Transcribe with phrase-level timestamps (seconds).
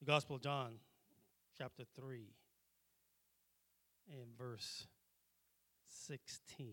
[0.00, 0.76] The Gospel of John,
[1.58, 2.24] chapter 3,
[4.10, 4.86] and verse
[6.06, 6.68] 16.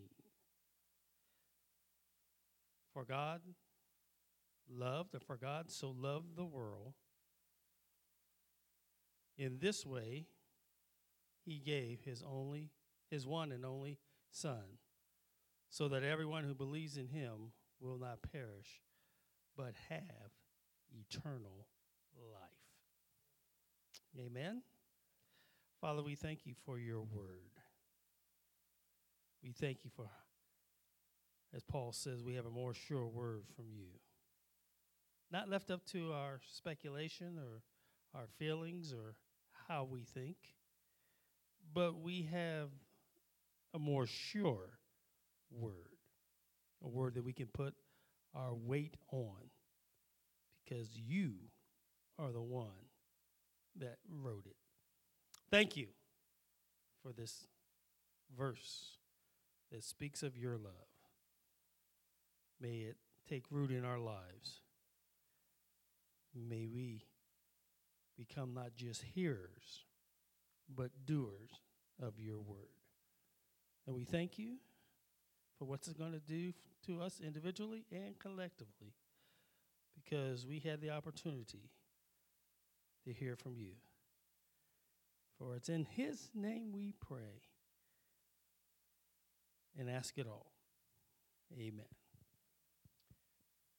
[2.93, 3.41] For God
[4.69, 6.93] loved, or for God so loved the world,
[9.37, 10.27] in this way
[11.43, 12.71] he gave his only,
[13.11, 13.99] his one and only
[14.31, 14.79] Son,
[15.69, 17.51] so that everyone who believes in him
[17.81, 18.81] will not perish,
[19.57, 20.31] but have
[20.97, 21.67] eternal
[22.15, 22.56] life.
[24.19, 24.61] Amen.
[25.79, 27.51] Father, we thank you for your word.
[29.43, 30.09] We thank you for,
[31.55, 33.85] as Paul says, we have a more sure word from you.
[35.31, 37.61] Not left up to our speculation or
[38.19, 39.15] our feelings or
[39.67, 40.37] how we think,
[41.73, 42.69] but we have
[43.75, 44.79] a more sure
[45.51, 45.99] word,
[46.83, 47.75] a word that we can put
[48.33, 49.51] our weight on
[50.63, 51.33] because you
[52.17, 52.86] are the one
[53.79, 54.55] that wrote it.
[55.49, 55.87] Thank you
[57.01, 57.47] for this
[58.37, 58.97] verse
[59.71, 60.73] that speaks of your love.
[62.59, 62.97] May it
[63.29, 64.61] take root in our lives.
[66.35, 67.05] May we
[68.17, 69.85] become not just hearers,
[70.73, 71.61] but doers
[72.01, 72.81] of your word.
[73.85, 74.55] And we thank you
[75.57, 76.53] for what it's going to do
[76.85, 78.93] to us individually and collectively
[79.95, 81.69] because we had the opportunity
[83.07, 83.71] to hear from you.
[85.37, 87.41] For it's in His name we pray
[89.77, 90.51] and ask it all.
[91.53, 91.85] Amen.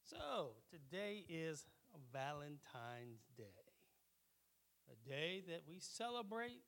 [0.05, 1.67] So, today is
[2.13, 3.45] Valentine's Day,
[4.91, 6.63] a day that we celebrate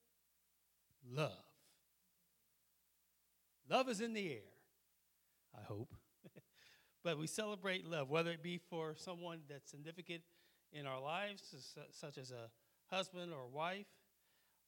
[1.10, 1.30] love.
[3.70, 4.52] Love is in the air,
[5.58, 5.94] I hope.
[7.04, 10.22] but we celebrate love, whether it be for someone that's significant
[10.72, 11.42] in our lives,
[11.90, 12.50] such as a
[12.94, 13.86] husband or wife,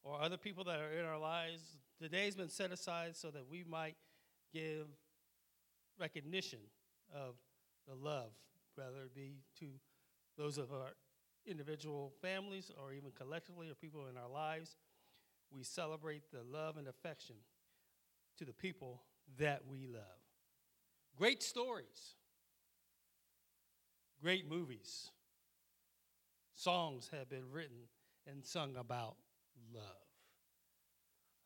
[0.04, 1.62] or other people that are in our lives.
[2.00, 3.96] The day's been set aside so that we might
[4.52, 4.86] give
[5.98, 6.58] recognition
[7.14, 7.34] of
[7.86, 8.30] the love,
[8.74, 9.66] whether it be to
[10.36, 10.94] those of our
[11.46, 14.76] individual families or even collectively or people in our lives.
[15.54, 17.36] We celebrate the love and affection
[18.38, 19.02] to the people
[19.38, 20.02] that we love.
[21.16, 22.14] Great stories,
[24.22, 25.10] great movies,
[26.54, 27.88] songs have been written
[28.26, 29.16] and sung about
[29.74, 29.82] love.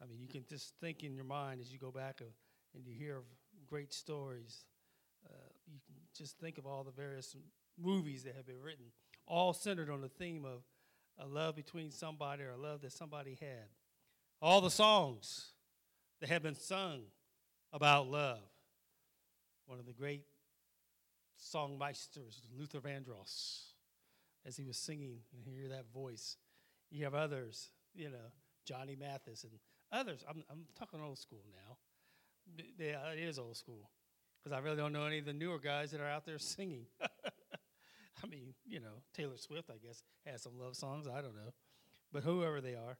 [0.03, 2.93] I mean, you can just think in your mind as you go back and you
[2.93, 3.25] hear of
[3.67, 4.65] great stories.
[5.25, 5.33] Uh,
[5.67, 7.35] you can just think of all the various
[7.79, 8.87] movies that have been written,
[9.27, 10.63] all centered on the theme of
[11.19, 13.69] a love between somebody or a love that somebody had.
[14.43, 15.53] All the songs
[16.21, 17.03] that have been sung
[17.73, 18.41] about love.
[19.67, 20.25] One of the great
[21.39, 23.73] songmeisters, Luther Vandross,
[24.47, 26.37] as he was singing, and hear that voice.
[26.91, 28.31] You have others, you know,
[28.65, 29.53] Johnny Mathis and
[29.91, 30.25] others.
[30.29, 31.77] I'm, I'm talking old school now.
[32.79, 33.91] Yeah, it is old school
[34.43, 36.87] because I really don't know any of the newer guys that are out there singing.
[37.03, 41.07] I mean, you know, Taylor Swift, I guess, has some love songs.
[41.09, 41.53] I don't know.
[42.13, 42.99] But whoever they are.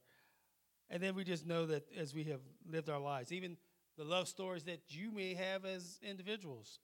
[0.89, 3.57] And then we just know that as we have lived our lives, even
[3.97, 6.79] the love stories that you may have as individuals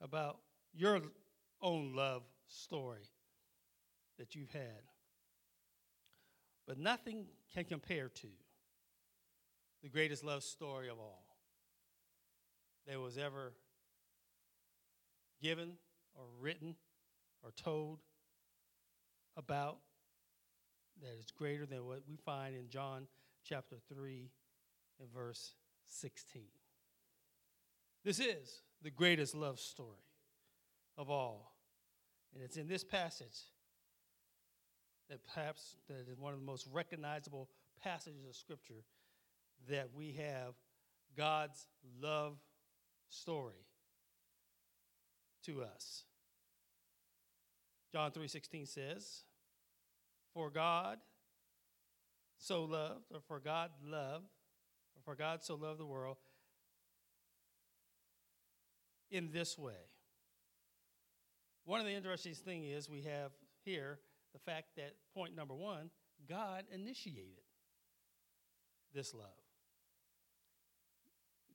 [0.00, 0.38] about
[0.72, 1.00] your
[1.60, 3.08] own love story
[4.18, 4.82] that you've had.
[6.66, 8.28] But nothing can compare to
[9.82, 11.24] the greatest love story of all
[12.86, 13.52] that was ever
[15.42, 15.72] given
[16.14, 16.74] or written
[17.42, 17.98] or told
[19.36, 19.78] about
[21.02, 23.06] that is greater than what we find in John
[23.44, 24.30] chapter 3
[25.00, 25.54] and verse
[25.86, 26.42] 16.
[28.04, 30.06] This is the greatest love story
[30.96, 31.56] of all.
[32.32, 33.38] And it's in this passage
[35.08, 37.48] that perhaps that is one of the most recognizable
[37.82, 38.84] passages of scripture
[39.68, 40.54] that we have
[41.16, 41.66] God's
[42.00, 42.38] love
[43.08, 43.66] story
[45.42, 46.04] to us.
[47.92, 49.24] John 3:16 says,
[50.32, 51.00] "For God
[52.38, 54.28] so loved, or for God loved,
[54.96, 56.18] or for God so loved the world
[59.10, 59.90] in this way."
[61.64, 63.32] One of the interesting things is we have
[63.64, 64.00] here
[64.34, 65.90] the fact that point number one,
[66.28, 67.44] God initiated
[68.92, 69.24] this love.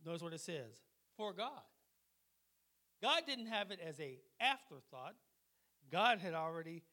[0.05, 0.81] Notice what it says
[1.15, 1.61] for God.
[3.01, 5.15] God didn't have it as a afterthought.
[5.91, 6.83] God had already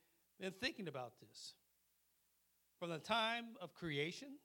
[0.41, 1.55] been thinking about this.
[2.79, 4.37] From the time of creation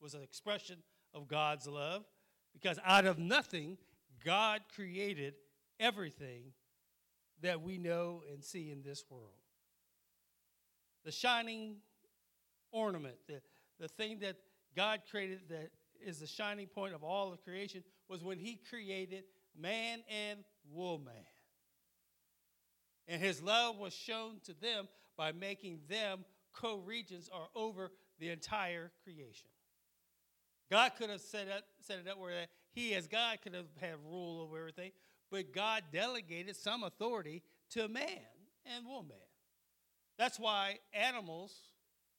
[0.00, 0.78] was an expression
[1.14, 2.04] of God's love
[2.52, 3.78] because out of nothing
[4.24, 5.34] God created
[5.80, 6.52] everything
[7.40, 9.32] that we know and see in this world.
[11.08, 11.76] The shining
[12.70, 13.40] ornament, the,
[13.80, 14.36] the thing that
[14.76, 15.70] God created that
[16.04, 19.24] is the shining point of all of creation, was when He created
[19.58, 20.40] man and
[20.70, 21.14] woman.
[23.06, 28.28] And His love was shown to them by making them co regents or over the
[28.28, 29.48] entire creation.
[30.70, 33.94] God could have set, up, set it up where He, as God, could have had
[34.06, 34.92] rule over everything,
[35.30, 38.04] but God delegated some authority to man
[38.76, 39.16] and woman.
[40.18, 41.54] That's why animals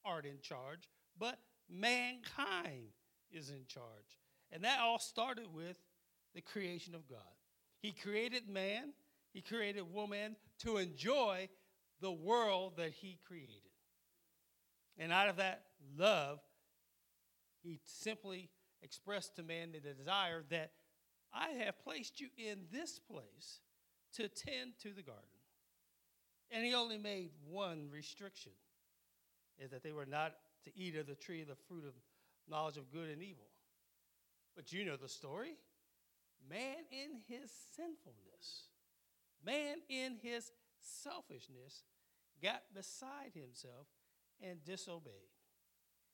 [0.05, 1.37] aren't in charge, but
[1.69, 2.93] mankind
[3.31, 3.85] is in charge.
[4.51, 5.77] And that all started with
[6.33, 7.19] the creation of God.
[7.81, 8.93] He created man,
[9.33, 11.49] he created woman to enjoy
[12.01, 13.55] the world that he created.
[14.97, 15.63] And out of that
[15.97, 16.39] love,
[17.61, 18.49] he simply
[18.81, 20.71] expressed to man the desire that
[21.33, 23.59] I have placed you in this place
[24.13, 25.38] to tend to the garden.
[26.51, 28.51] And he only made one restriction
[29.59, 30.33] is that they were not
[30.65, 31.93] to eat of the tree of the fruit of
[32.49, 33.45] knowledge of good and evil.
[34.55, 35.55] But you know the story.
[36.49, 38.63] Man in his sinfulness,
[39.45, 41.83] man in his selfishness,
[42.41, 43.87] got beside himself
[44.41, 45.13] and disobeyed.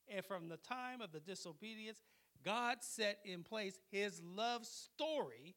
[0.08, 2.02] And from the time of the disobedience,
[2.44, 5.56] God set in place his love story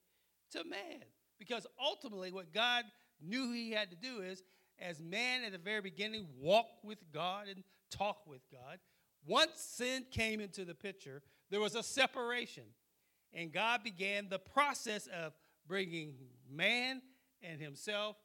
[0.52, 1.02] to man.
[1.38, 2.84] Because ultimately, what God
[3.20, 4.42] knew he had to do is,
[4.80, 8.78] as man at the very beginning walked with God and talked with God,
[9.26, 12.64] once sin came into the picture, there was a separation.
[13.32, 15.32] And God began the process of
[15.66, 16.14] bringing
[16.50, 17.02] man
[17.42, 18.16] and himself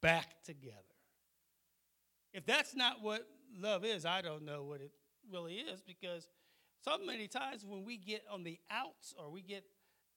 [0.00, 0.76] back together.
[2.32, 3.26] If that's not what
[3.58, 4.92] love is, I don't know what it
[5.30, 6.28] really is because
[6.84, 9.64] so many times when we get on the outs or we get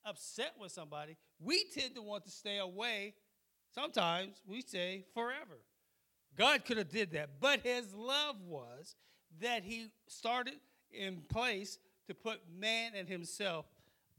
[0.05, 3.15] upset with somebody, we tend to want to stay away.
[3.73, 5.59] Sometimes we say forever.
[6.37, 8.95] God could have did that, but his love was
[9.39, 10.55] that he started
[10.91, 11.77] in place
[12.07, 13.65] to put man and himself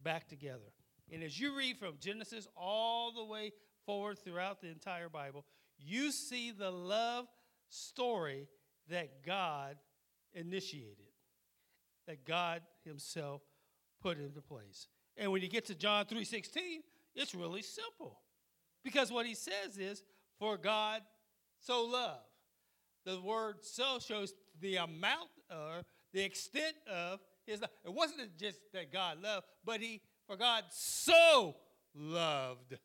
[0.03, 0.73] back together.
[1.11, 3.53] And as you read from Genesis all the way
[3.85, 5.45] forward throughout the entire Bible,
[5.79, 7.27] you see the love
[7.69, 8.49] story
[8.89, 9.77] that God
[10.35, 11.11] initiated,
[12.07, 13.43] that God himself
[14.01, 14.89] put into place.
[15.17, 16.83] And when you get to John 3:16,
[17.15, 18.21] it's really simple.
[18.85, 20.03] Because what he says is,
[20.39, 21.03] for God
[21.61, 22.27] so loved.
[23.05, 25.83] The word so shows the amount or
[26.13, 27.71] the extent of his love.
[27.85, 31.57] It wasn't just that God loved, but he, for God so
[31.95, 32.77] loved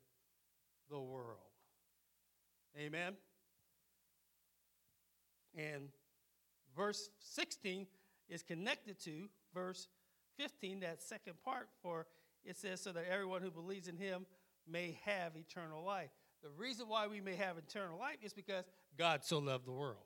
[0.90, 1.40] the world.
[2.78, 3.14] Amen.
[5.56, 5.90] And
[6.76, 7.88] verse 16
[8.30, 9.88] is connected to verse
[10.38, 12.06] 15, that second part, for
[12.46, 14.26] it says, so that everyone who believes in him
[14.70, 16.10] may have eternal life.
[16.44, 18.66] The reason why we may have eternal life is because
[18.98, 20.06] God so loved the world.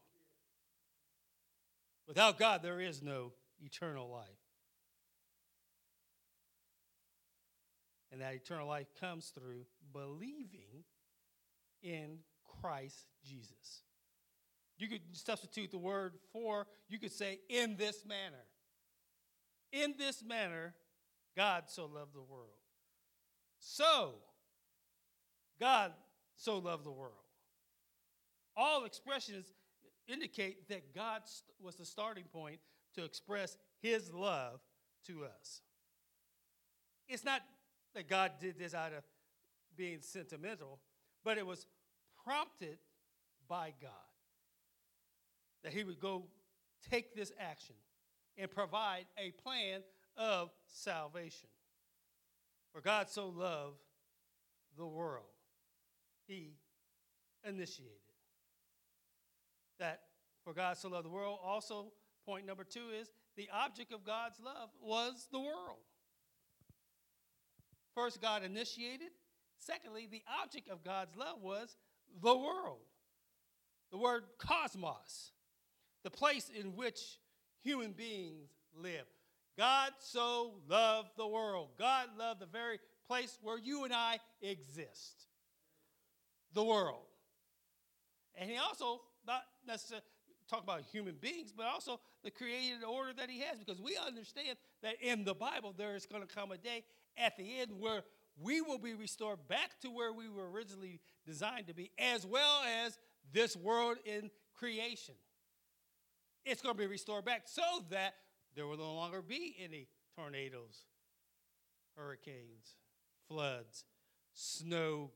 [2.07, 4.27] Without God, there is no eternal life.
[8.11, 10.83] And that eternal life comes through believing
[11.81, 12.19] in
[12.61, 13.83] Christ Jesus.
[14.77, 18.43] You could substitute the word for, you could say, in this manner.
[19.71, 20.73] In this manner,
[21.37, 22.49] God so loved the world.
[23.59, 24.15] So,
[25.61, 25.91] God
[26.35, 27.13] so loved the world.
[28.57, 29.45] All expressions
[30.07, 31.21] indicate that God
[31.61, 32.59] was the starting point
[32.95, 34.59] to express his love
[35.05, 35.61] to us.
[37.07, 37.41] It's not
[37.93, 39.03] that God did this out of
[39.77, 40.79] being sentimental,
[41.23, 41.67] but it was
[42.25, 42.79] prompted
[43.47, 43.91] by God
[45.63, 46.23] that he would go
[46.89, 47.75] take this action
[48.37, 49.81] and provide a plan
[50.17, 51.49] of salvation.
[52.73, 53.77] For God so loved
[54.77, 55.25] the world,
[56.31, 56.53] he
[57.47, 57.91] initiated.
[59.79, 60.01] That
[60.43, 61.91] for God so loved the world, also,
[62.25, 65.83] point number two is the object of God's love was the world.
[67.95, 69.09] First, God initiated.
[69.57, 71.75] Secondly, the object of God's love was
[72.21, 72.79] the world.
[73.91, 75.31] The word cosmos,
[76.03, 77.19] the place in which
[77.61, 79.05] human beings live.
[79.57, 81.71] God so loved the world.
[81.77, 85.27] God loved the very place where you and I exist
[86.53, 87.05] the world.
[88.35, 90.05] And he also, not necessarily
[90.49, 94.57] talk about human beings, but also the created order that he has, because we understand
[94.81, 96.83] that in the Bible there is going to come a day
[97.17, 98.03] at the end where
[98.41, 102.61] we will be restored back to where we were originally designed to be, as well
[102.85, 102.97] as
[103.33, 105.15] this world in creation.
[106.45, 108.15] It's going to be restored back so that
[108.55, 110.85] there will no longer be any tornadoes,
[111.95, 112.75] hurricanes,
[113.27, 113.85] floods,
[114.33, 115.11] snow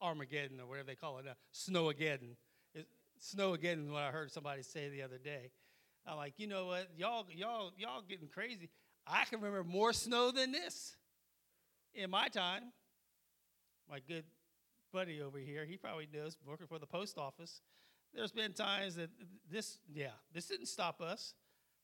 [0.00, 2.36] Armageddon or whatever they call it now, Snowmageddon.
[3.20, 5.50] Snowmageddon is what I heard somebody say the other day.
[6.06, 6.88] I'm like, you know what?
[6.96, 8.68] Y'all, y'all, y'all getting crazy.
[9.06, 10.96] I can remember more snow than this
[11.94, 12.62] in my time.
[13.88, 14.24] My good
[14.92, 17.60] buddy over here, he probably knows, working for the post office.
[18.14, 19.10] There's been times that
[19.50, 21.34] this, yeah, this didn't stop us.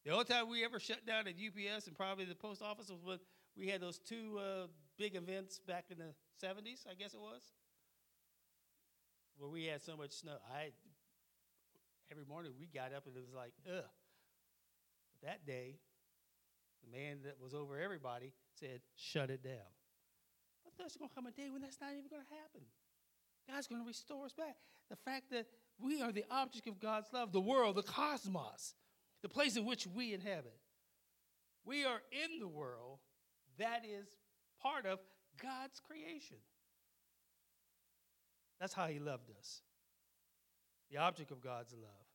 [0.05, 3.03] The only time we ever shut down at UPS and probably the post office was
[3.05, 3.19] when
[3.57, 4.67] we had those two uh,
[4.99, 6.15] big events back in the
[6.45, 7.43] 70s, I guess it was,
[9.39, 10.37] where we had so much snow.
[10.53, 10.71] I
[12.11, 13.89] every morning we got up and it was like, ugh.
[15.13, 15.79] But that day,
[16.85, 19.73] the man that was over everybody said, shut it down.
[20.65, 22.67] But there's going to come a day when that's not even going to happen.
[23.49, 24.57] God's going to restore us back.
[24.91, 25.47] The fact that
[25.81, 28.75] we are the object of God's love, the world, the cosmos,
[29.23, 30.59] the place in which we inhabit.
[31.65, 32.99] We are in the world
[33.59, 34.07] that is
[34.61, 34.99] part of
[35.41, 36.39] God's creation.
[38.63, 39.61] That's how He loved us.
[40.89, 42.07] The object of God's love.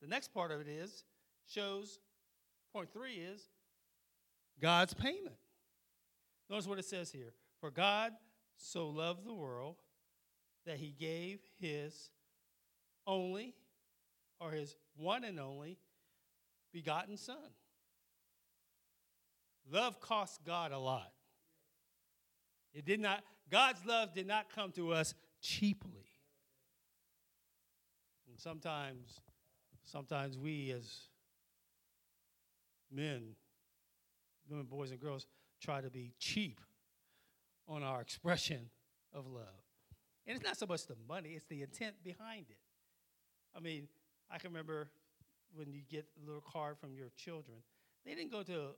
[0.00, 1.04] The next part of it is,
[1.46, 2.00] shows,
[2.72, 3.40] point three is
[4.60, 5.36] God's payment.
[6.50, 7.34] Notice what it says here.
[7.60, 8.14] For God
[8.56, 9.76] so loved the world
[10.66, 12.10] that he gave his
[13.06, 13.54] only,
[14.40, 15.78] or his one and only,
[16.72, 17.36] begotten Son.
[19.70, 21.12] Love costs God a lot.
[22.74, 26.06] It did not, God's love did not come to us cheaply.
[28.28, 29.20] And sometimes,
[29.84, 30.88] sometimes we as
[32.90, 33.34] men,
[34.48, 35.26] women, boys, and girls
[35.60, 36.60] try to be cheap
[37.68, 38.70] on our expression
[39.12, 39.44] of love.
[40.26, 42.58] And it's not so much the money, it's the intent behind it.
[43.54, 43.88] I mean,
[44.30, 44.88] I can remember
[45.54, 47.58] when you get a little card from your children,
[48.04, 48.70] they didn't go to,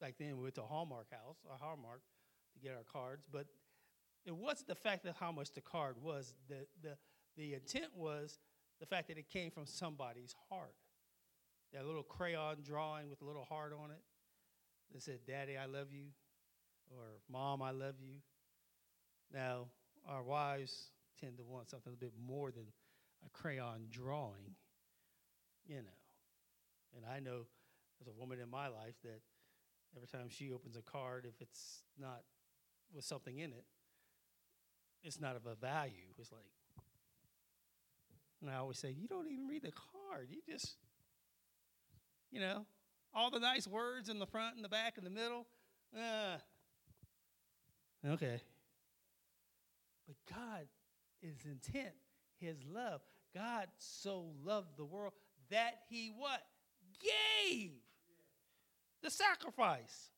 [0.00, 2.02] like then we went to Hallmark house, a Hallmark,
[2.54, 3.46] to get our cards, but
[4.26, 6.34] it wasn't the fact of how much the card was.
[6.48, 6.96] The, the,
[7.36, 8.38] the intent was
[8.80, 10.74] the fact that it came from somebody's heart.
[11.72, 14.02] That little crayon drawing with a little heart on it
[14.92, 16.06] that said, Daddy, I love you,
[16.90, 18.16] or Mom, I love you.
[19.32, 19.66] Now,
[20.08, 22.64] our wives tend to want something a bit more than
[23.26, 24.54] a crayon drawing,
[25.66, 25.98] you know.
[26.96, 27.44] And I know
[27.98, 29.20] there's a woman in my life that
[29.94, 32.22] every time she opens a card, if it's not
[32.94, 33.64] with something in it,
[35.02, 36.12] it's not of a value.
[36.18, 36.42] It's like,
[38.40, 40.28] and I always say, you don't even read the card.
[40.30, 40.76] You just,
[42.30, 42.66] you know,
[43.14, 45.46] all the nice words in the front and the back and the middle.
[45.96, 46.36] Uh,
[48.06, 48.40] okay.
[50.06, 50.66] But God
[51.22, 51.94] is intent,
[52.38, 53.00] his love.
[53.34, 55.12] God so loved the world
[55.50, 56.42] that he what?
[57.00, 57.72] Gave
[59.02, 60.10] the sacrifice.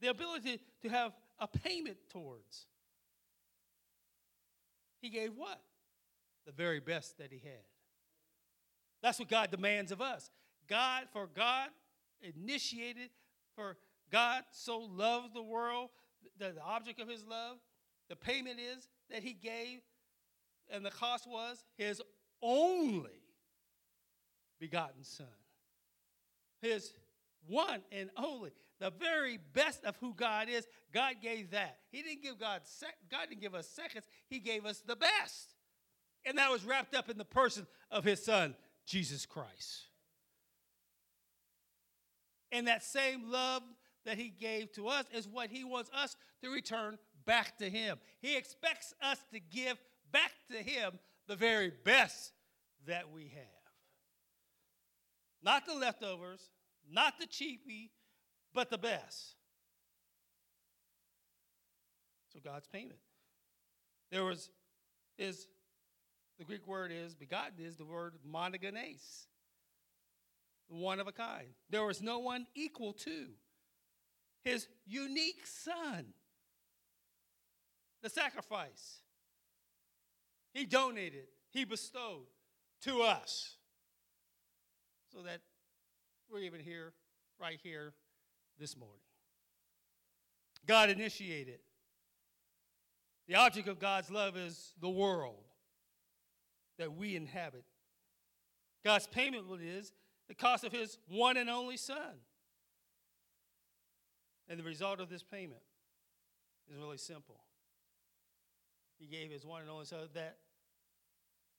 [0.00, 2.66] The ability to have a payment towards.
[5.00, 5.60] He gave what?
[6.46, 7.64] The very best that he had.
[9.02, 10.30] That's what God demands of us.
[10.68, 11.68] God, for God
[12.22, 13.10] initiated,
[13.54, 13.76] for
[14.10, 15.90] God so loved the world,
[16.38, 17.58] the, the object of his love.
[18.08, 19.80] The payment is that he gave,
[20.70, 22.00] and the cost was his
[22.42, 23.22] only
[24.58, 25.26] begotten Son.
[26.62, 26.92] His
[27.46, 31.78] one and only, the very best of who God is, God gave that.
[31.90, 35.54] He didn't give God sec- God didn't give us seconds, he gave us the best.
[36.24, 38.54] And that was wrapped up in the person of his son,
[38.86, 39.86] Jesus Christ.
[42.52, 43.62] And that same love
[44.04, 47.98] that he gave to us is what he wants us to return back to him.
[48.20, 49.76] He expects us to give
[50.12, 52.32] back to him the very best
[52.86, 53.42] that we have.
[55.42, 56.50] Not the leftovers,
[56.90, 57.90] not the cheapie,
[58.56, 59.36] but the best.
[62.32, 62.98] So God's payment.
[64.10, 64.50] There was
[65.18, 65.46] is
[66.38, 69.26] the Greek word is begotten is the word monogenes,
[70.68, 71.48] one of a kind.
[71.68, 73.26] There was no one equal to
[74.42, 76.06] his unique son,
[78.02, 79.00] the sacrifice.
[80.54, 82.26] He donated, he bestowed
[82.84, 83.56] to us
[85.12, 85.40] so that
[86.30, 86.94] we're even here,
[87.38, 87.92] right here
[88.58, 88.96] this morning.
[90.66, 91.60] God initiated.
[93.28, 95.44] The object of God's love is the world
[96.78, 97.64] that we inhabit.
[98.84, 99.92] God's payment is
[100.28, 102.20] the cost of his one and only son.
[104.48, 105.62] And the result of this payment
[106.70, 107.40] is really simple.
[108.98, 110.36] He gave his one and only son that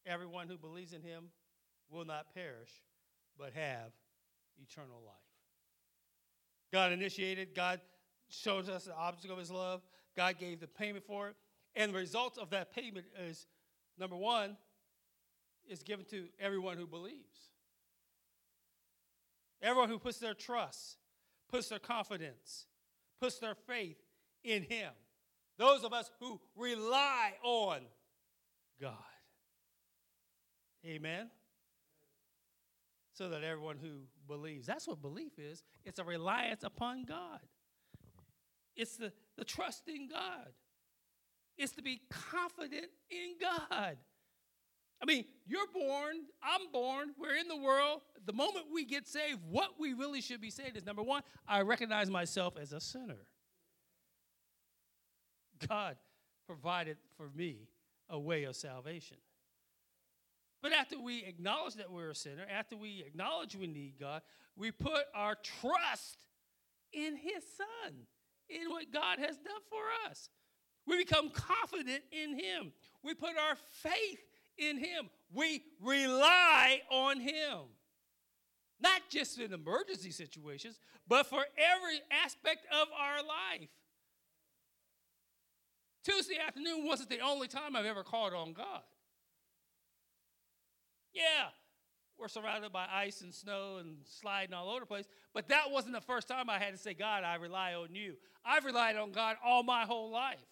[0.06, 1.26] everyone who believes in him
[1.90, 2.72] will not perish,
[3.38, 3.92] but have
[4.62, 5.27] eternal life.
[6.72, 7.80] God initiated, God
[8.30, 9.82] shows us the object of his love,
[10.16, 11.36] God gave the payment for it.
[11.76, 13.46] And the result of that payment is
[13.98, 14.58] number one,
[15.70, 17.52] is given to everyone who believes.
[19.62, 20.98] Everyone who puts their trust,
[21.50, 22.68] puts their confidence,
[23.20, 23.98] puts their faith
[24.44, 24.92] in Him.
[25.58, 27.80] Those of us who rely on
[28.80, 28.94] God.
[30.86, 31.30] Amen.
[33.18, 35.64] So that everyone who believes, that's what belief is.
[35.84, 37.40] It's a reliance upon God.
[38.76, 40.50] It's the, the trust in God.
[41.58, 43.98] It's to be confident in God.
[45.02, 48.02] I mean, you're born, I'm born, we're in the world.
[48.26, 51.62] The moment we get saved, what we really should be saying is number one, I
[51.62, 53.26] recognize myself as a sinner.
[55.68, 55.98] God
[56.46, 57.68] provided for me
[58.10, 59.18] a way of salvation.
[60.62, 64.22] But after we acknowledge that we're a sinner, after we acknowledge we need God,
[64.56, 66.26] we put our trust
[66.92, 67.94] in His Son,
[68.50, 70.30] in what God has done for us.
[70.88, 72.72] We become confident in Him.
[73.04, 74.20] We put our faith
[74.58, 75.10] in Him.
[75.34, 77.60] We rely on Him.
[78.80, 83.70] Not just in emergency situations, but for every aspect of our life.
[86.04, 88.82] Tuesday afternoon wasn't the only time I've ever called on God.
[91.14, 91.50] Yeah,
[92.18, 95.94] we're surrounded by ice and snow and sliding all over the place, but that wasn't
[95.94, 98.16] the first time I had to say, God, I rely on you.
[98.46, 100.46] I've relied on God all my whole life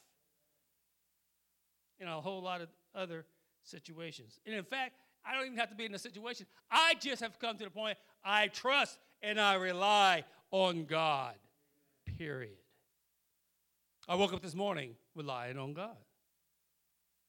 [2.00, 3.26] in a whole lot of other
[3.64, 4.40] situations.
[4.46, 4.96] And in fact,
[5.26, 6.46] I don't even have to be in a situation.
[6.70, 11.36] I just have come to the point I trust and I rely on God.
[12.18, 12.58] Period.
[14.08, 15.98] I woke up this morning relying on God.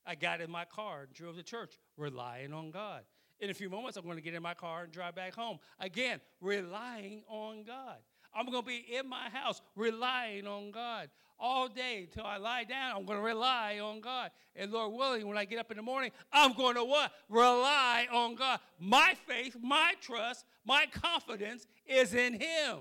[0.05, 3.03] I got in my car and drove to church relying on God.
[3.41, 5.59] In a few moments, I'm going to get in my car and drive back home.
[5.79, 7.97] Again, relying on God.
[8.35, 12.65] I'm going to be in my house relying on God all day until I lie
[12.65, 12.97] down.
[12.97, 14.31] I'm going to rely on God.
[14.55, 17.13] And Lord willing, when I get up in the morning, I'm going to what?
[17.29, 18.61] Rely on God.
[18.79, 22.79] My faith, my trust, my confidence is in Him.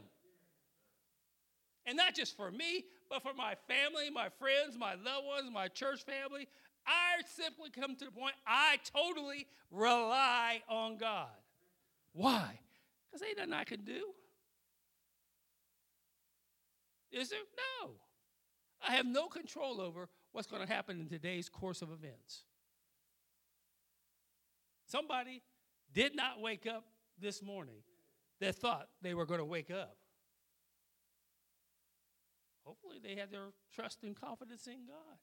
[1.86, 5.68] And not just for me, but for my family, my friends, my loved ones, my
[5.68, 6.48] church family.
[6.88, 11.30] I simply come to the point I totally rely on God.
[12.14, 12.60] Why?
[13.10, 14.02] Because ain't nothing I can do.
[17.12, 17.40] Is there?
[17.82, 17.92] No.
[18.88, 22.44] I have no control over what's going to happen in today's course of events.
[24.86, 25.42] Somebody
[25.94, 26.86] did not wake up
[27.20, 27.82] this morning
[28.42, 29.96] that thought they were going to wake up.
[32.66, 35.18] Hopefully, they had their trust and confidence in God.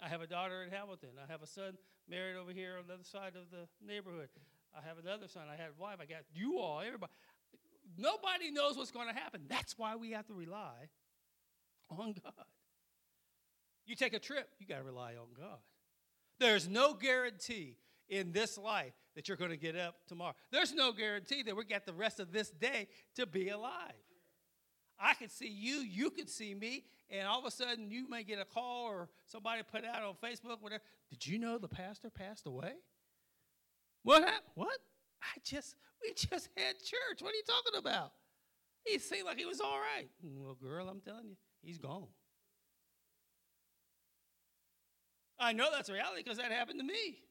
[0.00, 1.10] I have a daughter in Hamilton.
[1.22, 1.76] I have a son
[2.08, 4.28] married over here on the other side of the neighborhood.
[4.76, 5.44] I have another son.
[5.50, 5.96] I have a wife.
[6.00, 7.12] I got you all, everybody.
[7.96, 9.42] Nobody knows what's going to happen.
[9.48, 10.88] That's why we have to rely
[11.90, 12.46] on God.
[13.86, 15.58] You take a trip, you got to rely on God.
[16.38, 17.76] There's no guarantee
[18.08, 20.34] in this life that you're going to get up tomorrow.
[20.52, 23.72] There's no guarantee that we got the rest of this day to be alive.
[25.00, 28.22] I can see you, you can see me, and all of a sudden you may
[28.22, 30.82] get a call or somebody put out on Facebook, whatever.
[31.10, 32.72] Did you know the pastor passed away?
[34.02, 34.52] What happened?
[34.54, 34.78] What?
[35.22, 37.20] I just, we just had church.
[37.20, 38.12] What are you talking about?
[38.84, 40.08] He seemed like he was all right.
[40.22, 42.06] Well, girl, I'm telling you, he's gone.
[45.38, 47.22] I know that's reality because that happened to me.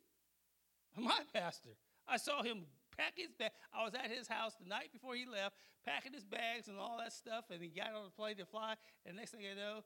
[0.98, 1.72] My pastor.
[2.08, 2.66] I saw him
[2.98, 3.52] pack his bag.
[3.72, 5.56] I was at his house the night before he left,
[5.86, 8.76] packing his bags and all that stuff, and he got on the plane to fly.
[9.06, 9.86] And next thing I know,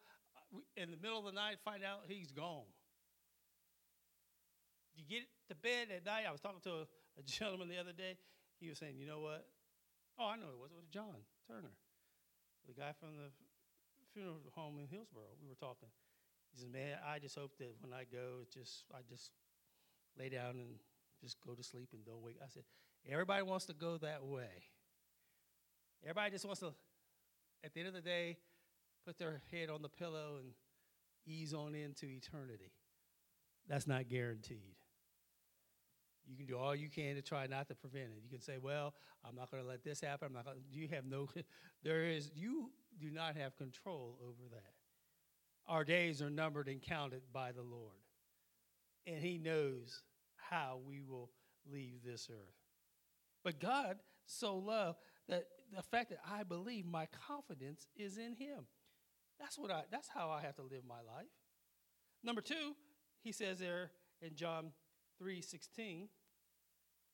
[0.55, 2.71] uh, in the middle of the night, find out he's gone.
[4.95, 6.25] You get to bed at night.
[6.27, 8.17] I was talking to a, a gentleman the other day.
[8.59, 9.45] He was saying, "You know what?
[10.19, 10.71] Oh, I know it was.
[10.71, 11.15] It was John
[11.47, 11.73] Turner,
[12.67, 13.31] the guy from the
[14.13, 15.23] funeral home in Hillsboro.
[15.41, 15.89] We were talking.
[16.51, 19.31] He said, "Man, I just hope that when I go, just I just
[20.19, 20.75] lay down and
[21.21, 22.63] just go to sleep and don't wake." I said,
[23.09, 24.63] "Everybody wants to go that way.
[26.03, 26.73] Everybody just wants to,
[27.63, 28.37] at the end of the day,
[29.05, 30.53] put their head on the pillow and
[31.25, 32.71] ease on into eternity.
[33.67, 34.75] That's not guaranteed.
[36.27, 38.21] You can do all you can to try not to prevent it.
[38.23, 38.93] You can say, "Well,
[39.25, 40.27] I'm not going to let this happen.
[40.27, 41.27] I'm not going." You have no.
[41.83, 42.29] There is.
[42.35, 44.73] You do not have control over that.
[45.67, 47.97] Our days are numbered and counted by the Lord,
[49.07, 50.03] and He knows
[50.35, 51.31] how we will
[51.71, 52.61] leave this earth.
[53.43, 58.65] But God so loved that the fact that I believe my confidence is in Him.
[59.39, 59.83] That's what I.
[59.91, 61.31] That's how I have to live my life.
[62.23, 62.75] Number two,
[63.23, 64.71] He says there in John
[65.21, 66.09] 3:16,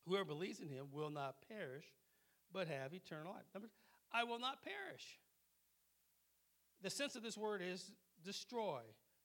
[0.05, 1.85] whoever believes in him will not perish,
[2.51, 3.45] but have eternal life.
[3.53, 3.69] Number,
[4.11, 5.19] I will not perish.
[6.81, 7.91] The sense of this word is
[8.23, 8.81] destroy,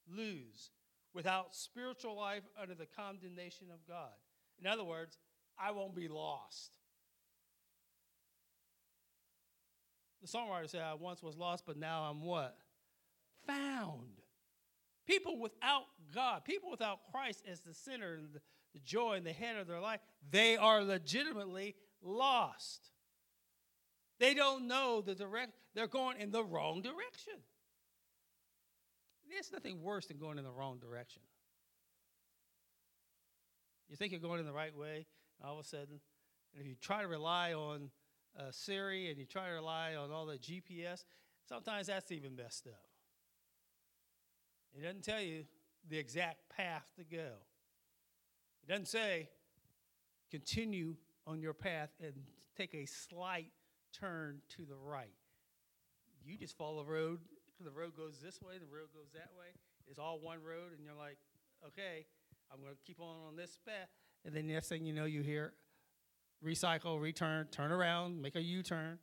[0.08, 0.70] lose,
[1.14, 4.14] without spiritual life under the condemnation of God.
[4.58, 5.18] In other words,
[5.58, 6.72] I won't be lost.
[10.22, 12.56] The songwriter said, I once was lost, but now I'm what?
[13.46, 14.20] Found.
[15.06, 18.40] People without God, people without Christ as the center and the,
[18.84, 22.90] joy and the head of their life, they are legitimately lost.
[24.20, 27.34] They don't know the direct, they're going in the wrong direction.
[29.28, 31.22] There's nothing worse than going in the wrong direction.
[33.88, 35.06] You think you're going in the right way,
[35.40, 36.00] and all of a sudden,
[36.54, 37.90] and if you try to rely on
[38.38, 41.04] uh, Siri and you try to rely on all the GPS,
[41.48, 42.86] sometimes that's even messed up.
[44.76, 45.44] It doesn't tell you
[45.88, 47.32] the exact path to go.
[48.62, 49.28] It doesn't say
[50.30, 52.14] continue on your path and
[52.56, 53.50] take a slight
[53.92, 55.12] turn to the right.
[56.24, 57.20] You just follow the road.
[57.60, 59.46] The road goes this way, the road goes that way.
[59.88, 61.18] It's all one road, and you're like,
[61.66, 62.06] okay,
[62.52, 63.88] I'm going to keep on on this path.
[64.24, 65.52] And then the next thing you know, you hear
[66.44, 68.98] recycle, return, turn around, make a U turn.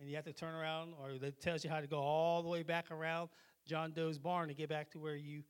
[0.00, 2.48] And you have to turn around, or it tells you how to go all the
[2.48, 3.30] way back around
[3.66, 5.42] John Doe's barn to get back to where you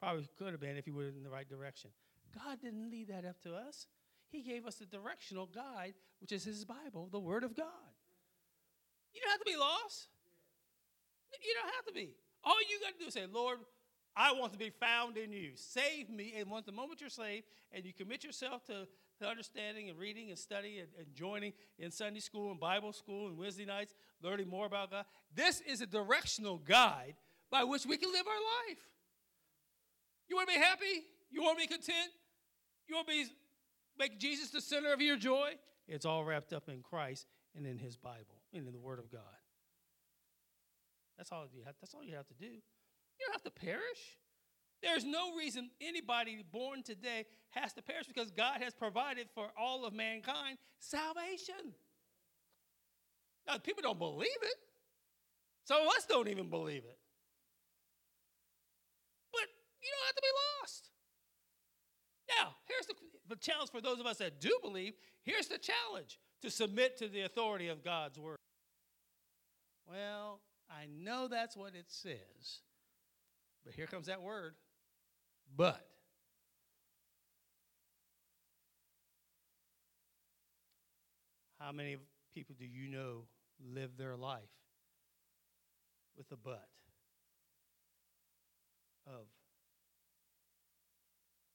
[0.00, 1.90] probably could have been if you were in the right direction.
[2.34, 3.86] God didn't leave that up to us.
[4.28, 7.66] He gave us the directional guide, which is His Bible, the Word of God.
[9.14, 10.08] You don't have to be lost.
[11.42, 12.10] You don't have to be.
[12.44, 13.58] All you got to do is say, Lord,
[14.14, 15.52] I want to be found in you.
[15.54, 16.34] Save me.
[16.38, 18.86] And once the moment you're saved and you commit yourself to,
[19.24, 23.38] understanding and reading and studying and, and joining in Sunday school and Bible school and
[23.38, 27.14] Wednesday nights, learning more about God, this is a directional guide
[27.50, 28.78] by which we can live our life.
[30.28, 31.04] You want to be happy?
[31.30, 32.10] You want to be content?
[32.88, 33.24] You want to be
[33.98, 35.52] make Jesus the center of your joy?
[35.88, 39.10] It's all wrapped up in Christ and in his Bible and in the Word of
[39.10, 39.22] God.
[41.16, 42.46] That's all you have, that's all you have to do.
[42.46, 44.18] You don't have to perish.
[44.82, 49.84] There's no reason anybody born today has to perish because God has provided for all
[49.84, 51.74] of mankind salvation.
[53.46, 54.56] Now, people don't believe it.
[55.64, 56.98] Some of us don't even believe it.
[59.32, 59.48] But
[59.80, 60.90] you don't have to be lost.
[62.38, 62.94] Now, here's the,
[63.28, 64.94] the challenge for those of us that do believe.
[65.22, 68.36] Here's the challenge to submit to the authority of God's word.
[69.88, 72.60] Well, I know that's what it says.
[73.64, 74.54] But here comes that word.
[75.54, 75.86] But.
[81.58, 81.96] How many
[82.34, 83.22] people do you know
[83.74, 84.42] live their life
[86.16, 86.68] with a but
[89.06, 89.26] of,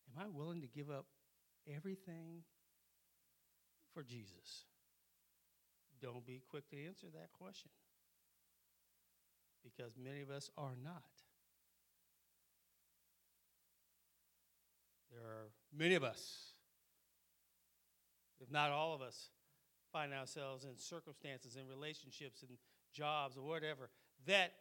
[0.09, 1.05] am I willing to give up
[1.73, 2.43] everything
[3.93, 4.65] for Jesus?
[6.01, 7.71] Don't be quick to answer that question
[9.63, 11.20] because many of us are not.
[15.11, 16.53] There are many of us,
[18.39, 19.29] if not all of us,
[19.91, 22.57] find ourselves in circumstances, in relationships, in
[22.93, 23.89] jobs, or whatever,
[24.25, 24.53] that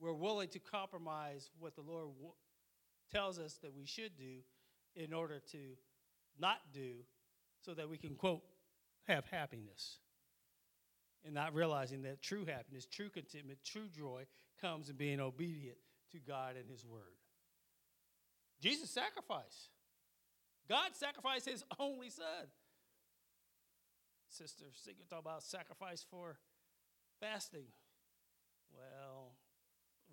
[0.00, 2.32] we're willing to compromise what the Lord w-
[3.12, 4.38] tells us that we should do
[4.94, 5.58] in order to
[6.38, 6.92] not do
[7.60, 8.42] so that we can, quote,
[9.06, 9.98] have happiness
[11.24, 14.24] and not realizing that true happiness, true contentment, true joy
[14.60, 15.76] comes in being obedient
[16.12, 17.16] to God and His Word.
[18.60, 19.70] Jesus sacrificed.
[20.68, 22.26] God sacrificed His only Son.
[24.28, 26.38] Sister Sigrid talk about sacrifice for
[27.20, 27.66] fasting.
[28.74, 29.32] Well,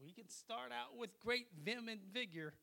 [0.02, 2.54] we can start out with great vim and vigor.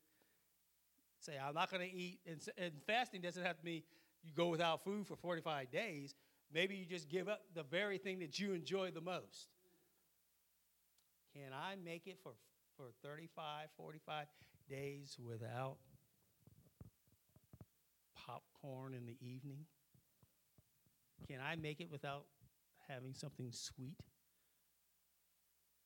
[1.19, 2.19] Say, I'm not going to eat.
[2.27, 3.83] And, and fasting doesn't have to mean
[4.23, 6.15] you go without food for 45 days.
[6.53, 9.47] Maybe you just give up the very thing that you enjoy the most.
[11.33, 12.33] Can I make it for,
[12.77, 14.27] for 35, 45
[14.69, 15.77] days without
[18.15, 19.65] popcorn in the evening?
[21.27, 22.25] Can I make it without
[22.87, 23.97] having something sweet?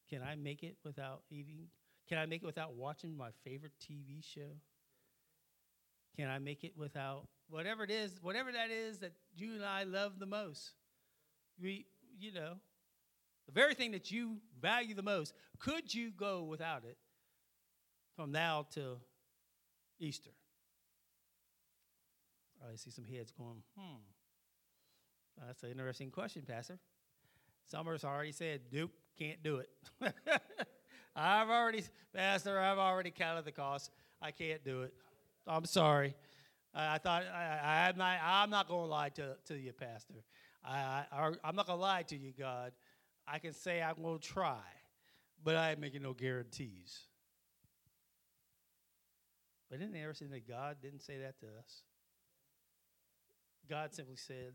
[0.09, 1.67] Can I make it without eating?
[2.07, 4.55] Can I make it without watching my favorite TV show?
[6.15, 9.83] Can I make it without whatever it is, whatever that is that you and I
[9.83, 10.71] love the most?
[11.61, 11.85] We,
[12.17, 12.53] you know,
[13.45, 16.97] the very thing that you value the most, could you go without it
[18.17, 18.99] from now till
[19.99, 20.32] Easter?
[22.62, 23.97] I see some heads going, hmm.
[25.45, 26.80] That's an interesting question, Pastor.
[27.73, 29.69] Us already said, nope, can't do it.
[31.15, 33.91] I've already, Pastor, I've already counted the cost.
[34.21, 34.93] I can't do it.
[35.45, 36.15] I'm sorry.
[36.73, 38.19] I, I thought I, am not.
[38.23, 40.15] I'm not going to lie to, to you, Pastor.
[40.65, 42.71] I, I, I'm not going to lie to you, God.
[43.27, 44.62] I can say I'm going to try,
[45.43, 47.01] but I ain't making no guarantees.
[49.69, 51.84] But isn't it interesting that God didn't say that to us?
[53.69, 54.53] God simply said,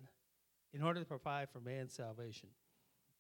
[0.72, 2.48] in order to provide for man's salvation,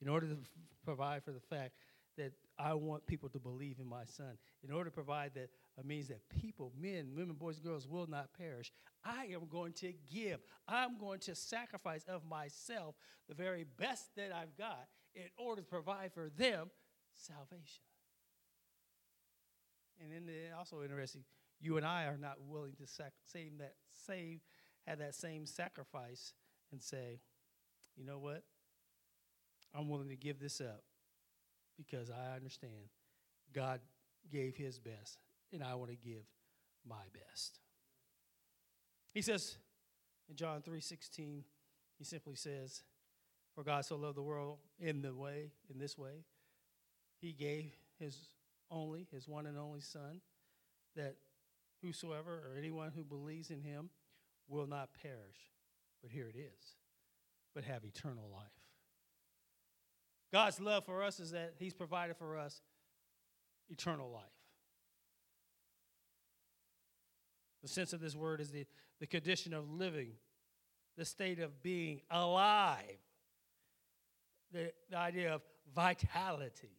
[0.00, 0.38] in order to
[0.84, 1.72] provide for the fact
[2.16, 5.82] that I want people to believe in my son, in order to provide that uh,
[5.84, 8.70] means that people, men, women, boys, and girls will not perish,
[9.04, 10.40] I am going to give.
[10.68, 12.94] I'm going to sacrifice of myself
[13.28, 16.70] the very best that I've got in order to provide for them
[17.14, 17.84] salvation.
[20.00, 21.24] And then also interesting,
[21.62, 23.74] you and I are not willing to sac- that
[24.06, 24.40] save
[24.86, 26.32] have that same sacrifice
[26.72, 27.20] and say,
[27.96, 28.42] you know what?
[29.74, 30.82] I'm willing to give this up
[31.76, 32.90] because I understand
[33.52, 33.80] God
[34.30, 35.18] gave his best
[35.52, 36.24] and I want to give
[36.86, 37.60] my best.
[39.14, 39.56] He says
[40.28, 41.44] in John 3:16,
[41.98, 42.82] he simply says,
[43.54, 46.24] "For God so loved the world in the way, in this way,
[47.20, 48.30] he gave his
[48.70, 50.20] only, his one and only son,
[50.96, 51.16] that
[51.82, 53.90] whosoever or anyone who believes in him
[54.48, 55.50] will not perish,
[56.02, 56.76] but here it is,
[57.54, 58.50] but have eternal life.
[60.32, 62.62] God's love for us is that he's provided for us
[63.68, 64.22] eternal life.
[67.62, 68.66] The sense of this word is the,
[68.98, 70.12] the condition of living,
[70.96, 72.98] the state of being alive,
[74.52, 75.42] the, the idea of
[75.74, 76.78] vitality,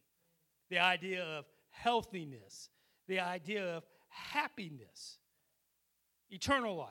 [0.68, 2.68] the idea of healthiness,
[3.08, 3.84] the idea of
[4.14, 5.18] happiness,
[6.30, 6.88] eternal life,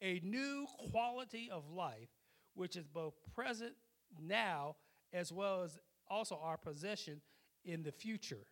[0.00, 2.08] a new quality of life,
[2.54, 3.72] which is both present
[4.20, 4.76] now
[5.12, 7.20] as well as also our possession
[7.64, 8.46] in the future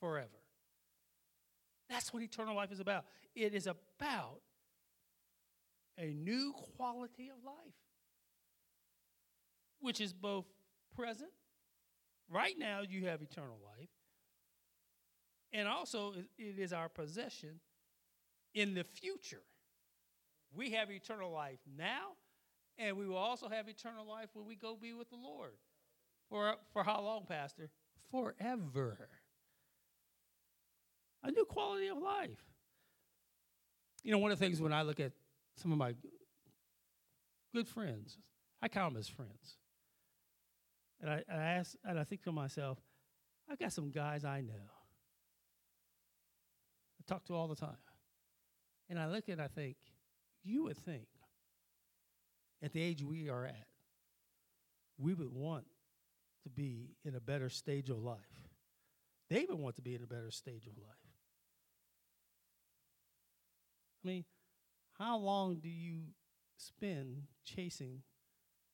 [0.00, 0.28] forever.
[1.88, 3.04] That's what eternal life is about.
[3.34, 4.40] It is about
[5.96, 7.74] a new quality of life,
[9.80, 10.46] which is both
[10.94, 11.30] present.
[12.30, 13.88] Right now, you have eternal life.
[15.52, 17.60] And also, it is our possession
[18.54, 19.42] in the future.
[20.54, 22.12] We have eternal life now,
[22.78, 25.52] and we will also have eternal life when we go be with the Lord.
[26.28, 27.70] For, for how long, Pastor?
[28.10, 29.08] Forever.
[31.22, 32.44] A new quality of life.
[34.02, 35.12] You know, one of the things when I look at
[35.56, 35.94] some of my
[37.54, 38.18] good friends,
[38.62, 39.56] I count them as friends.
[41.00, 42.78] And I, I ask, and I think to myself,
[43.50, 44.77] I've got some guys I know.
[47.08, 47.76] Talk to all the time.
[48.90, 49.76] And I look and I think,
[50.44, 51.08] you would think
[52.62, 53.66] at the age we are at,
[54.98, 55.64] we would want
[56.44, 58.18] to be in a better stage of life.
[59.30, 60.96] They would want to be in a better stage of life.
[64.04, 64.24] I mean,
[64.98, 66.00] how long do you
[66.56, 68.02] spend chasing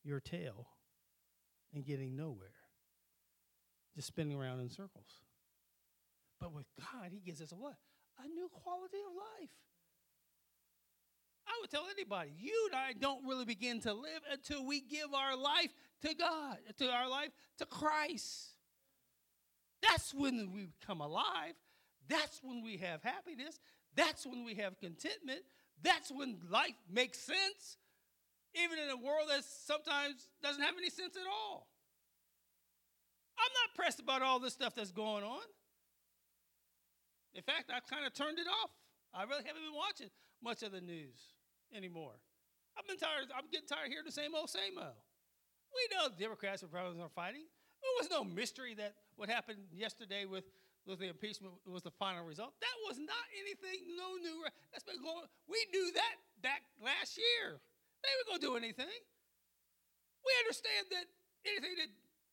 [0.02, 0.68] your tail
[1.72, 2.50] and getting nowhere?
[3.96, 5.22] Just spinning around in circles.
[6.40, 7.76] But with God, He gives us a what?
[8.22, 9.50] A new quality of life.
[11.46, 15.12] I would tell anybody, you and I don't really begin to live until we give
[15.14, 15.70] our life
[16.02, 18.54] to God, to our life to Christ.
[19.82, 21.54] That's when we come alive.
[22.08, 23.58] That's when we have happiness.
[23.94, 25.40] That's when we have contentment.
[25.82, 27.76] That's when life makes sense,
[28.54, 31.68] even in a world that sometimes doesn't have any sense at all.
[33.38, 35.42] I'm not pressed about all this stuff that's going on.
[37.34, 38.70] In fact, I've kind of turned it off.
[39.12, 40.10] I really haven't been watching
[40.42, 41.34] much of the news
[41.74, 42.14] anymore.
[42.78, 43.30] I've been tired.
[43.34, 44.98] I'm getting tired of hearing the same old, same old.
[45.74, 47.46] We know Democrats and Republicans are fighting.
[47.46, 50.46] It was no mystery that what happened yesterday with,
[50.86, 52.54] with the impeachment was the final result.
[52.62, 54.46] That was not anything, no new.
[54.70, 55.26] That's been going.
[55.50, 57.58] We knew that back last year.
[58.02, 58.98] They were going to do anything.
[60.24, 61.06] We understand that
[61.44, 61.90] anything that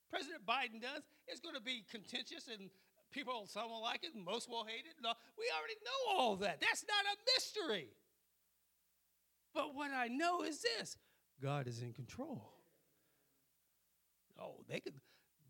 [0.10, 2.72] President Biden does is going to be contentious and
[3.12, 4.96] people, some will like it, most will hate it.
[5.02, 6.62] No, we already know all that.
[6.62, 7.90] That's not a mystery.
[9.54, 10.98] But what I know is this
[11.42, 12.54] God is in control.
[14.40, 14.94] Oh, they could,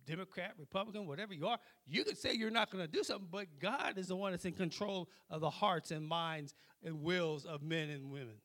[0.05, 3.47] Democrat, Republican, whatever you are, you could say you're not going to do something, but
[3.59, 7.61] God is the one that's in control of the hearts and minds and wills of
[7.61, 8.35] men and women.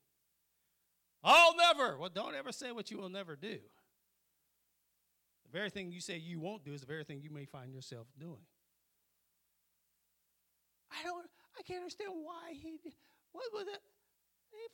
[1.24, 1.98] I'll never.
[1.98, 3.58] Well, don't ever say what you will never do.
[5.44, 7.72] The very thing you say you won't do is the very thing you may find
[7.72, 8.44] yourself doing.
[10.92, 11.26] I don't,
[11.58, 12.78] I can't understand why he,
[13.32, 13.80] what was it?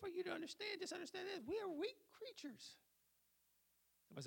[0.01, 1.43] for you to understand, just understand this.
[1.47, 2.77] We are weak creatures.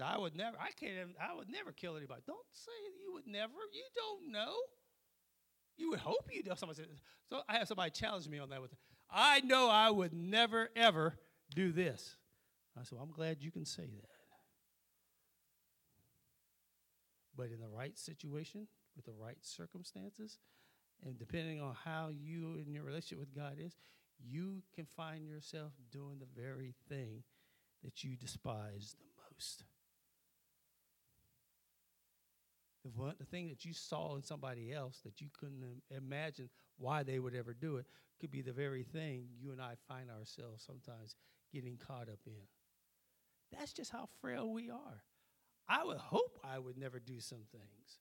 [0.01, 2.21] I would never, I can't, I would never kill anybody.
[2.25, 2.71] Don't say
[3.03, 3.53] you would never.
[3.71, 4.53] You don't know.
[5.77, 6.51] You would hope you do.
[6.55, 6.87] Somebody said,
[7.29, 8.61] so I have somebody challenge me on that.
[8.61, 8.71] With,
[9.11, 11.15] I know I would never, ever
[11.53, 12.15] do this.
[12.75, 14.09] I said, well, I'm glad you can say that.
[17.37, 20.39] But in the right situation, with the right circumstances,
[21.03, 23.75] and depending on how you and your relationship with God is,
[24.23, 27.23] you can find yourself doing the very thing
[27.83, 29.63] that you despise the most.
[32.85, 37.03] the, one, the thing that you saw in somebody else that you couldn't imagine why
[37.03, 37.87] they would ever do it
[38.21, 41.15] could be the very thing you and I find ourselves sometimes
[41.51, 42.47] getting caught up in.
[43.51, 45.03] That's just how frail we are.
[45.67, 47.99] I would hope I would never do some things.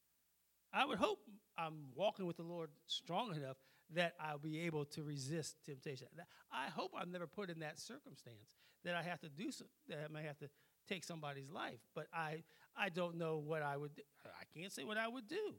[0.72, 1.20] I would hope
[1.56, 3.56] I'm walking with the Lord strong enough
[3.94, 6.08] that I'll be able to resist temptation.
[6.52, 9.98] I hope I'm never put in that circumstance that I have to do so, that
[10.04, 10.48] I may have to
[10.88, 11.78] take somebody's life.
[11.94, 12.42] But I,
[12.76, 14.02] I don't know what I would do.
[14.24, 15.54] I can't say what I would do.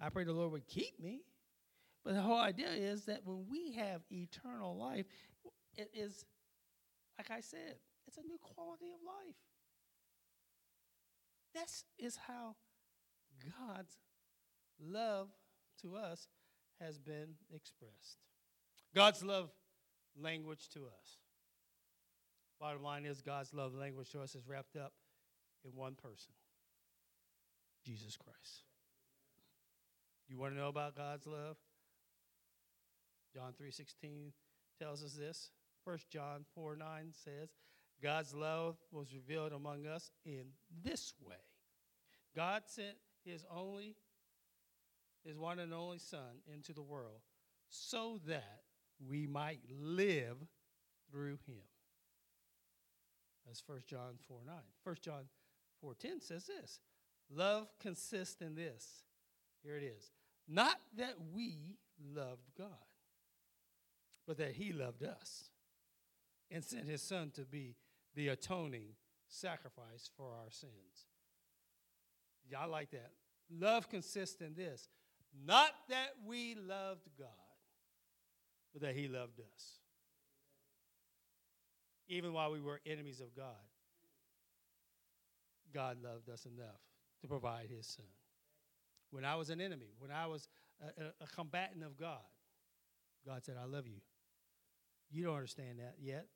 [0.00, 1.22] I pray the Lord would keep me.
[2.04, 5.06] But the whole idea is that when we have eternal life,
[5.76, 6.24] it is,
[7.18, 9.36] like I said, it's a new quality of life.
[11.54, 12.56] That is is how
[13.42, 13.98] God's
[14.82, 15.28] love
[15.82, 16.28] to us
[16.80, 18.18] has been expressed.
[18.94, 19.50] God's love
[20.20, 21.18] language to us.
[22.60, 24.92] Bottom line is, God's love language to us is wrapped up
[25.64, 26.32] in one person
[27.84, 28.64] Jesus Christ.
[30.28, 31.56] You want to know about God's love?
[33.34, 34.32] John 3:16
[34.78, 35.50] tells us this.
[35.84, 37.50] 1 John 4 9 says,
[38.02, 41.36] God's love was revealed among us in this way.
[42.34, 43.96] God sent his only,
[45.24, 47.20] his one and only Son into the world
[47.68, 48.60] so that
[49.06, 50.36] we might live
[51.10, 51.62] through him.
[53.46, 54.54] That's 1 John 4 9.
[54.84, 55.24] 1 John
[55.80, 56.80] 4 10 says this
[57.30, 59.04] Love consists in this.
[59.62, 60.10] Here it is.
[60.48, 61.76] Not that we
[62.14, 62.68] loved God,
[64.26, 65.50] but that he loved us
[66.50, 67.76] and sent his Son to be
[68.14, 68.94] the atoning
[69.28, 71.06] sacrifice for our sins.
[72.50, 73.12] Yeah, I like that.
[73.50, 74.88] Love consists in this
[75.46, 77.28] not that we loved God,
[78.72, 79.78] but that He loved us.
[82.08, 83.46] Even while we were enemies of God,
[85.72, 86.80] God loved us enough
[87.22, 88.06] to provide His Son.
[89.10, 90.48] When I was an enemy, when I was
[90.80, 92.18] a, a, a combatant of God,
[93.26, 94.00] God said, I love you.
[95.10, 96.26] You don't understand that yet,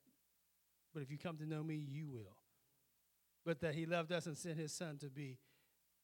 [0.93, 2.37] but if you come to know me, you will.
[3.45, 5.37] But that he loved us and sent his son to be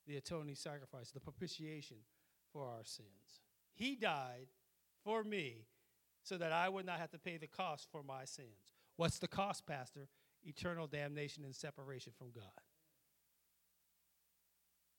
[0.07, 1.97] the atoning sacrifice, the propitiation
[2.51, 3.41] for our sins.
[3.73, 4.47] He died
[5.03, 5.65] for me
[6.23, 8.73] so that I would not have to pay the cost for my sins.
[8.95, 10.07] What's the cost, Pastor?
[10.43, 12.43] Eternal damnation and separation from God.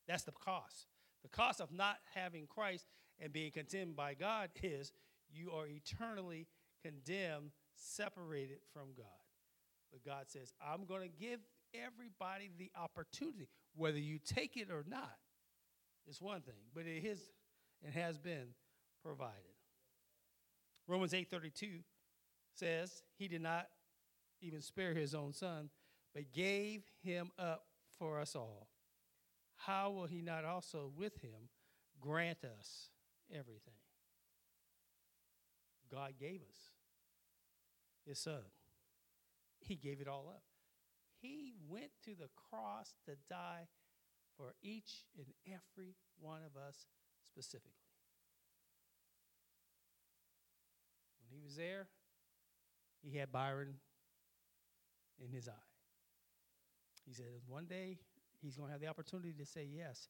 [0.09, 0.87] That's the cost.
[1.23, 2.87] The cost of not having Christ
[3.21, 4.93] and being condemned by God is
[5.33, 6.49] you are eternally
[6.83, 9.07] condemned, separated from God.
[9.93, 11.41] But God says, I'm going to give
[11.75, 15.17] everybody the opportunity, whether you take it or not.
[16.09, 17.21] It's one thing, but it is
[17.83, 18.55] and has been
[19.03, 19.55] provided.
[20.87, 21.85] Romans 8:32
[22.55, 23.71] says, "He did not
[24.41, 25.71] even spare his own son,
[26.13, 27.69] but gave him up
[27.99, 28.69] for us all.
[29.55, 31.51] How will he not also with him
[32.01, 32.91] grant us
[33.31, 33.79] everything?"
[35.89, 36.73] God gave us
[38.05, 38.51] his son.
[39.61, 40.45] He gave it all up.
[41.21, 43.69] He went to the cross to die
[44.37, 46.87] for each and every one of us
[47.33, 47.73] specifically.
[51.19, 51.87] When he was there,
[53.03, 53.75] he had Byron
[55.19, 55.69] in his eye.
[57.07, 57.99] He said, one day
[58.43, 60.09] he's going to have the opportunity to say yes.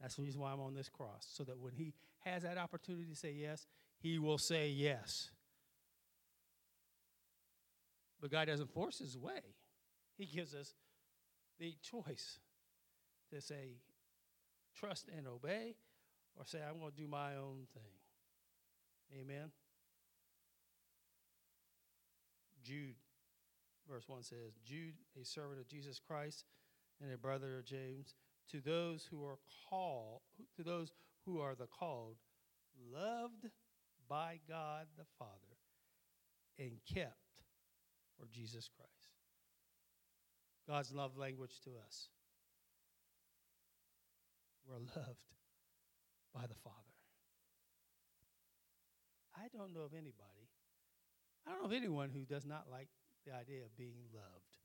[0.00, 1.94] That's the reason why I'm on this cross, so that when he
[2.24, 3.66] has that opportunity to say yes,
[4.00, 5.30] he will say yes.
[8.20, 9.40] But God doesn't force his way.
[10.18, 10.74] He gives us
[11.60, 12.40] the choice
[13.32, 13.76] to say,
[14.76, 15.76] trust and obey,
[16.38, 19.20] or say, I'm going to do my own thing.
[19.20, 19.50] Amen.
[22.62, 22.96] Jude,
[23.88, 26.44] verse 1 says, Jude, a servant of Jesus Christ
[27.02, 28.14] and a brother of James,
[28.50, 30.20] to those who are called,
[30.56, 30.92] to those
[31.26, 32.16] who are the called,
[32.92, 33.46] loved
[34.08, 35.30] by God the Father,
[36.58, 37.16] and kept
[38.18, 38.90] for Jesus Christ.
[40.68, 42.08] God's love language to us.
[44.66, 45.18] We're loved
[46.34, 46.76] by the Father.
[49.36, 50.50] I don't know of anybody,
[51.46, 52.88] I don't know of anyone who does not like
[53.24, 54.56] the idea of being loved.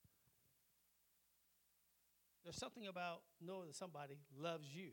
[2.44, 4.92] There's something about knowing that somebody loves you.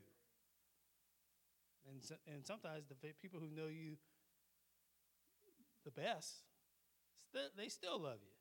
[1.89, 2.03] And,
[2.35, 3.97] and sometimes the people who know you
[5.85, 6.43] the best,
[7.57, 8.33] they still love you.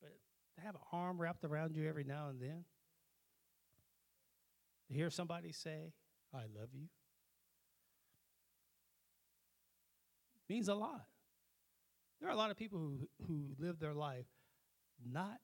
[0.00, 0.12] But
[0.56, 2.64] to have an arm wrapped around you every now and then,
[4.88, 5.94] to hear somebody say,
[6.34, 6.88] I love you,
[10.48, 11.06] means a lot.
[12.20, 14.26] There are a lot of people who, who live their life
[15.10, 15.38] not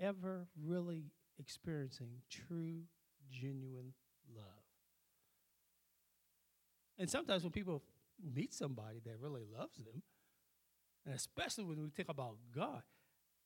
[0.00, 1.04] ever really
[1.38, 2.82] experiencing true,
[3.30, 3.92] genuine
[4.34, 4.44] love.
[6.98, 7.82] And sometimes when people
[8.34, 10.02] meet somebody that really loves them,
[11.04, 12.82] and especially when we think about God,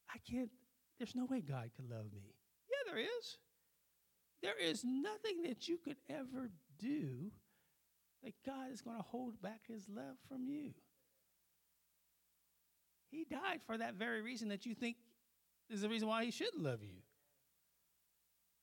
[0.09, 0.51] I can't,
[0.99, 2.35] there's no way God could love me.
[2.69, 3.39] Yeah, there is.
[4.43, 7.31] There is nothing that you could ever do
[8.25, 10.73] that God is going to hold back his love from you.
[13.11, 14.97] He died for that very reason that you think
[15.71, 17.03] is the reason why he shouldn't love you.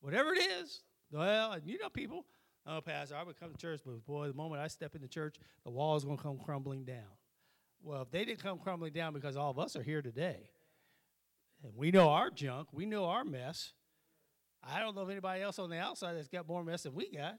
[0.02, 2.26] Whatever it is, well, you know people,
[2.66, 5.38] oh, Pastor, I would come to church, but boy, the moment I step into church,
[5.64, 7.18] the wall is going to come crumbling down.
[7.82, 10.50] Well, if they didn't come crumbling down because all of us are here today,
[11.64, 13.74] and we know our junk, we know our mess.
[14.64, 17.10] I don't know of anybody else on the outside that's got more mess than we
[17.10, 17.36] got.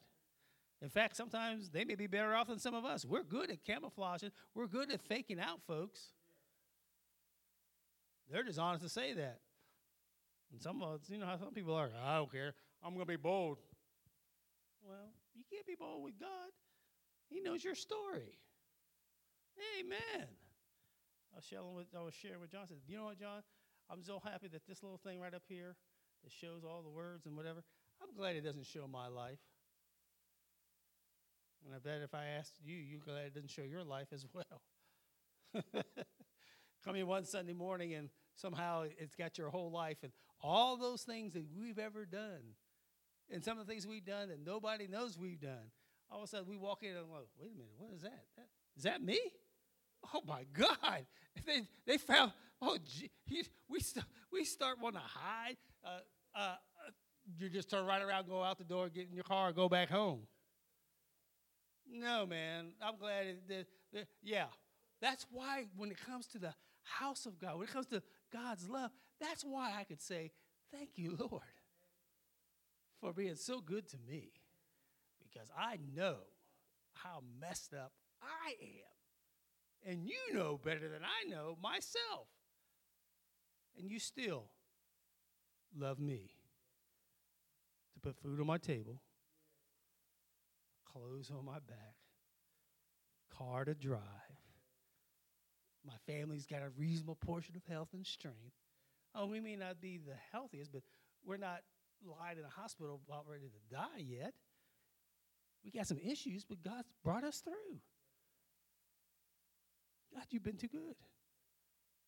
[0.82, 3.04] In fact, sometimes they may be better off than some of us.
[3.04, 6.00] We're good at camouflaging, we're good at faking out folks.
[8.30, 9.40] They're just honest to say that.
[10.52, 12.54] And some of us, you know how some people are, I don't care.
[12.82, 13.58] I'm going to be bold.
[14.82, 16.28] Well, you can't be bold with God.
[17.28, 18.38] He knows your story.
[19.78, 20.26] Amen.
[21.32, 22.62] I was sharing with, I was sharing with John.
[22.64, 23.42] I said, you know what, John?
[23.90, 25.76] I'm so happy that this little thing right up here
[26.22, 27.62] that shows all the words and whatever,
[28.02, 29.38] I'm glad it doesn't show my life.
[31.64, 34.26] And I bet if I asked you, you're glad it doesn't show your life as
[34.32, 34.62] well.
[36.84, 40.12] Come in one Sunday morning and somehow it's got your whole life and
[40.42, 42.54] all those things that we've ever done
[43.30, 45.70] and some of the things we've done that nobody knows we've done.
[46.10, 48.24] All of a sudden we walk in and like, wait a minute, what is that?
[48.36, 48.46] that
[48.76, 49.20] is that me?
[50.14, 51.06] Oh my God.
[51.46, 53.10] They, they found, oh, gee,
[53.68, 55.56] we, st- we start wanting to hide.
[55.84, 55.98] Uh,
[56.38, 56.54] uh,
[57.38, 59.88] you just turn right around, go out the door, get in your car, go back
[59.88, 60.20] home.
[61.90, 62.72] No, man.
[62.82, 64.46] I'm glad it, that, that, yeah.
[65.00, 68.02] That's why when it comes to the house of God, when it comes to
[68.32, 70.32] God's love, that's why I could say,
[70.72, 71.42] Thank you, Lord,
[73.00, 74.30] for being so good to me.
[75.22, 76.16] Because I know
[76.92, 79.92] how messed up I am.
[79.92, 82.28] And you know better than I know myself.
[83.78, 84.50] And you still
[85.78, 86.30] love me
[87.94, 89.00] to put food on my table,
[90.84, 91.96] clothes on my back,
[93.36, 94.00] car to drive.
[95.86, 98.54] My family's got a reasonable portion of health and strength.
[99.14, 100.82] Oh, we may not be the healthiest, but
[101.24, 101.60] we're not
[102.04, 104.34] lying in a hospital about ready to die yet.
[105.64, 107.80] We got some issues, but God's brought us through.
[110.14, 110.96] God, you've been too good.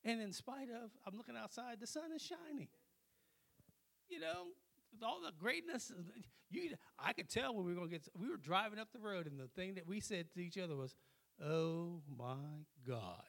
[0.04, 2.68] And in spite of, I'm looking outside, the sun is shining.
[4.12, 4.52] You know,
[5.02, 5.90] all the greatness,
[6.50, 9.00] you, I could tell when we were going to get, we were driving up the
[9.00, 10.94] road, and the thing that we said to each other was,
[11.42, 13.24] Oh my God.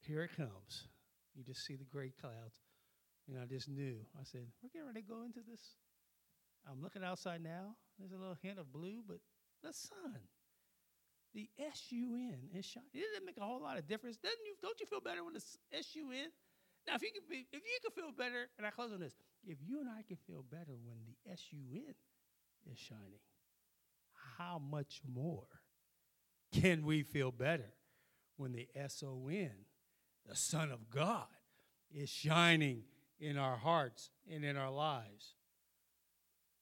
[0.00, 0.88] Here it comes.
[1.36, 2.58] You just see the gray clouds.
[3.28, 3.98] And I just knew.
[4.18, 5.76] I said, We're getting ready to go into this.
[6.68, 7.76] I'm looking outside now.
[8.00, 9.18] There's a little hint of blue, but
[9.62, 10.18] the sun.
[11.34, 12.88] The S-U-N is shining.
[12.94, 14.16] It doesn't make a whole lot of difference.
[14.16, 16.30] Doesn't you, don't you feel better when it's S-U-N?
[16.86, 19.14] Now, if you can be, if you can feel better, and I close on this,
[19.44, 21.94] if you and I can feel better when the S-U-N
[22.70, 23.20] is shining,
[24.38, 25.46] how much more
[26.52, 27.74] can we feel better
[28.36, 29.50] when the S-O-N,
[30.26, 31.26] the Son of God,
[31.92, 32.82] is shining
[33.18, 35.34] in our hearts and in our lives?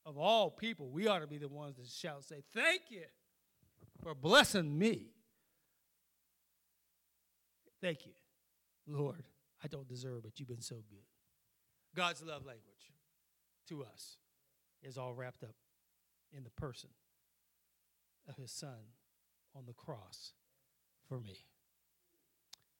[0.05, 3.05] Of all people, we ought to be the ones that shout, say, Thank you
[4.03, 5.11] for blessing me.
[7.81, 8.13] Thank you,
[8.87, 9.23] Lord.
[9.65, 10.33] I don't deserve it.
[10.35, 11.07] You've been so good.
[11.95, 12.93] God's love language
[13.67, 14.17] to us
[14.83, 15.55] is all wrapped up
[16.31, 16.91] in the person
[18.29, 18.93] of his son
[19.55, 20.33] on the cross
[21.09, 21.47] for me.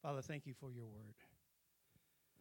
[0.03, 1.15] Father, thank you for your word.